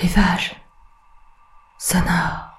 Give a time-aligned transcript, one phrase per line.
[0.00, 0.56] Rivage
[1.78, 2.58] sonore.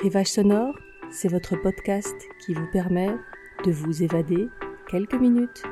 [0.00, 0.76] Rivage sonore,
[1.10, 2.14] c'est votre podcast
[2.46, 3.10] qui vous permet
[3.64, 4.46] de vous évader
[4.88, 5.64] quelques minutes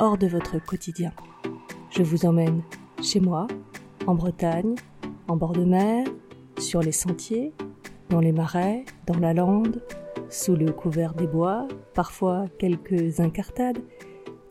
[0.00, 1.14] hors de votre quotidien.
[1.88, 2.60] Je vous emmène
[3.02, 3.46] chez moi,
[4.06, 4.74] en Bretagne,
[5.28, 6.06] en bord de mer,
[6.58, 7.54] sur les sentiers,
[8.10, 9.80] dans les marais, dans la lande,
[10.34, 13.78] sous le couvert des bois, parfois quelques incartades,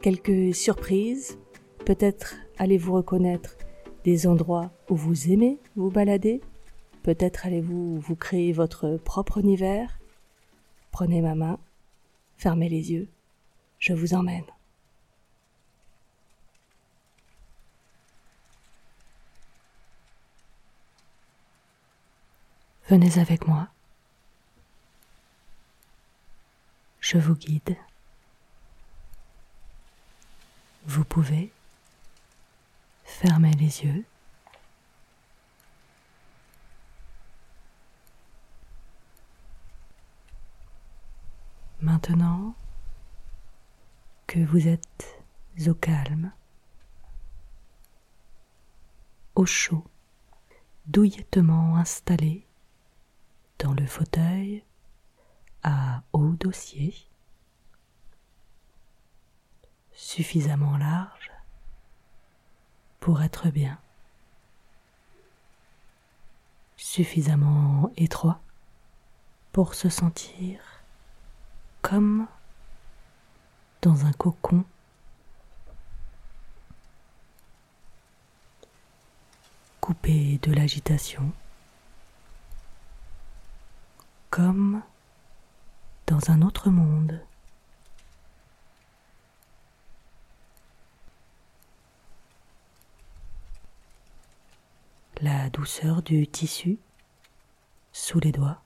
[0.02, 1.38] quelques surprises,
[1.86, 3.58] peut-être allez-vous reconnaître
[4.06, 6.40] des endroits où vous aimez vous balader,
[7.04, 10.00] peut-être allez-vous vous créer votre propre univers.
[10.92, 11.60] Prenez ma main,
[12.38, 13.10] fermez les yeux,
[13.78, 14.46] je vous emmène.
[22.88, 23.68] Venez avec moi.
[27.14, 27.78] Je vous guide.
[30.88, 31.54] Vous pouvez
[33.04, 34.04] fermer les yeux.
[41.82, 42.56] Maintenant
[44.26, 45.24] que vous êtes
[45.68, 46.32] au calme,
[49.36, 49.86] au chaud,
[50.88, 52.48] douillettement installé
[53.60, 54.64] dans le fauteuil
[55.64, 56.96] à haut dossier,
[59.94, 61.32] suffisamment large
[63.00, 63.80] pour être bien,
[66.78, 68.40] suffisamment étroit
[69.52, 70.60] pour se sentir
[71.82, 72.28] comme
[73.82, 74.64] dans un cocon.
[79.82, 81.34] Coupé de l'agitation,
[84.30, 84.82] comme
[86.08, 87.22] dans un autre monde.
[95.22, 96.78] La douceur du tissu
[97.94, 98.62] sous les doigts.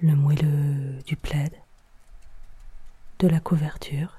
[0.00, 1.52] Le moelleux du plaid,
[3.18, 4.16] de la couverture,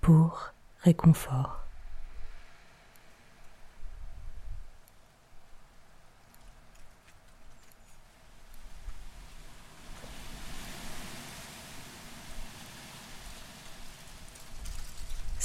[0.00, 1.67] pour réconfort.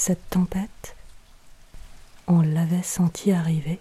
[0.05, 0.97] Cette tempête,
[2.27, 3.79] on l'avait senti arriver.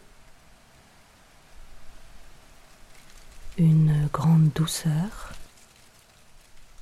[3.58, 5.32] Une grande douceur,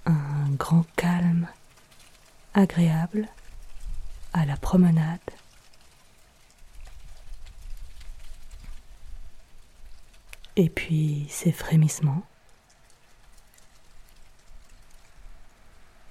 [0.05, 1.49] un grand calme
[2.53, 3.31] agréable
[4.35, 5.19] à la promenade.
[10.57, 12.27] Et puis ces frémissements,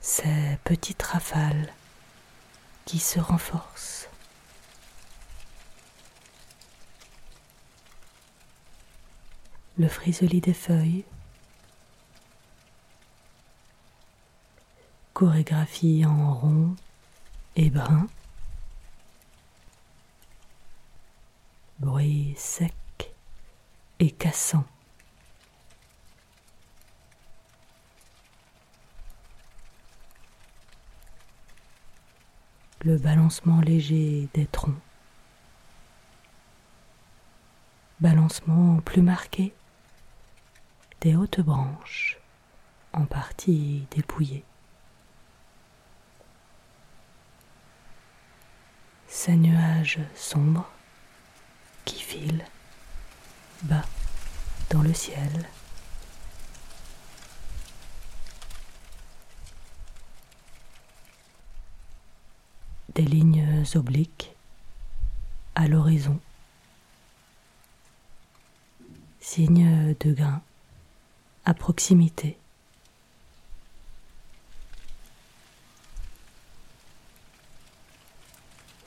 [0.01, 1.71] ces petites rafales
[2.89, 4.09] qui se renforce.
[9.77, 11.05] Le friselis des feuilles,
[15.13, 16.75] chorégraphie en rond
[17.55, 18.07] et brun,
[21.77, 22.73] bruit sec
[23.99, 24.65] et cassant.
[32.81, 34.73] Le balancement léger des troncs,
[37.99, 39.53] balancement plus marqué
[41.01, 42.17] des hautes branches
[42.93, 44.45] en partie dépouillées.
[49.07, 50.69] Ces nuages sombres
[51.83, 52.45] qui filent
[53.63, 53.85] bas
[54.69, 55.47] dans le ciel
[62.95, 64.31] des lignes obliques
[65.55, 66.19] à l'horizon,
[69.19, 70.41] signe de grain
[71.45, 72.37] à proximité.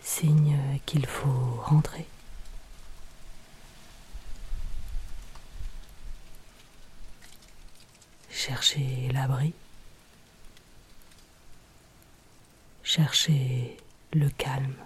[0.03, 2.07] Signe qu'il faut rentrer.
[8.31, 9.53] Chercher l'abri.
[12.83, 13.77] Chercher
[14.15, 14.77] le calme.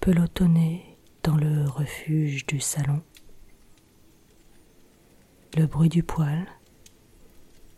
[0.00, 3.02] pelotonner dans le refuge du salon.
[5.56, 6.48] Le bruit du poêle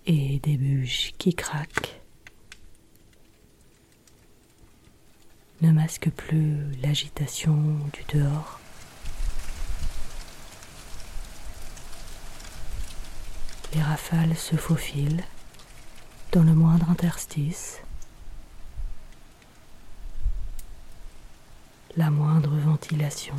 [0.07, 2.04] et des bûches qui craquent
[5.65, 7.55] ne masquent plus l'agitation
[7.95, 8.61] du dehors.
[13.73, 15.25] Les rafales se faufilent
[16.33, 17.81] dans le moindre interstice.
[21.97, 23.35] La moindre ventilation.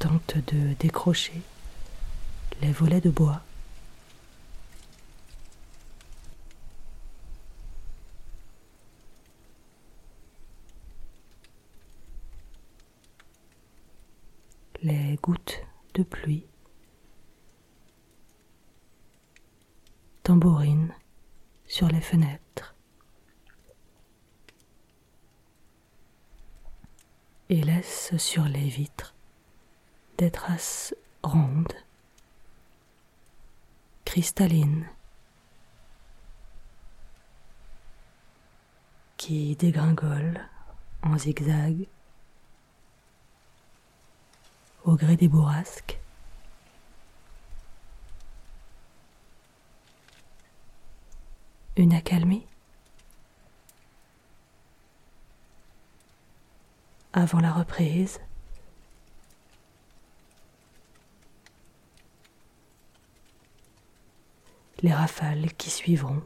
[0.00, 1.40] tente de décrocher
[2.60, 3.40] les volets de bois.
[14.86, 15.64] Les gouttes
[15.94, 16.44] de pluie.
[20.22, 20.92] Tambourine
[21.66, 22.74] sur les fenêtres.
[27.48, 29.14] Et laisse sur les vitres
[30.18, 31.72] des traces rondes,
[34.04, 34.86] cristallines,
[39.16, 40.42] qui dégringolent
[41.02, 41.86] en zigzag
[44.84, 45.98] au gré des bourrasques.
[51.76, 52.46] Une accalmie
[57.12, 58.20] Avant la reprise,
[64.82, 66.22] les rafales qui suivront.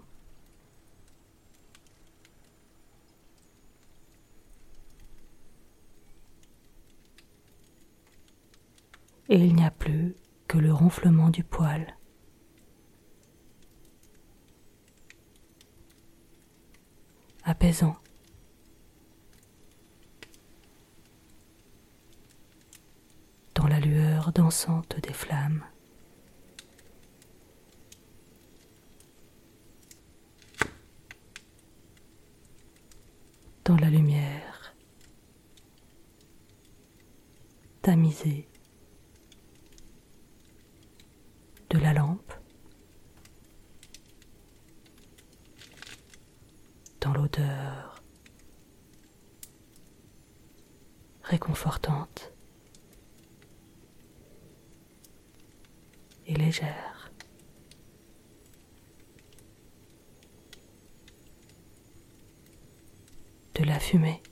[9.29, 10.17] Et il n'y a plus
[10.47, 11.99] que le ronflement du poil.
[17.49, 17.97] apaisant.
[23.55, 25.65] Dans la lueur dansante des flammes.
[33.65, 34.75] Dans la lumière
[37.83, 38.48] tamisée
[41.71, 42.33] de la lampe.
[47.01, 48.03] dans l'odeur
[51.23, 52.33] réconfortante
[56.27, 57.11] et légère.
[63.55, 64.23] de la fumée.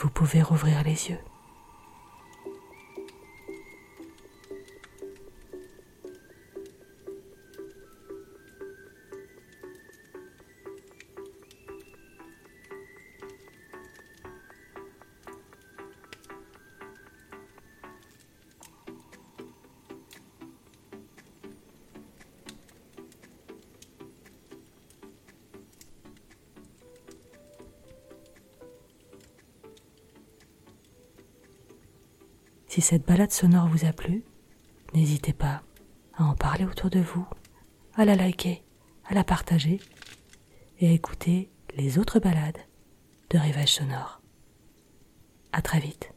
[0.00, 1.18] Vous pouvez rouvrir les yeux.
[32.68, 34.24] Si cette balade sonore vous a plu,
[34.94, 35.62] n'hésitez pas
[36.14, 37.26] à en parler autour de vous,
[37.94, 38.62] à la liker,
[39.06, 39.80] à la partager
[40.78, 42.58] et à écouter les autres balades
[43.30, 44.20] de Rivage Sonore.
[45.52, 46.12] À très vite.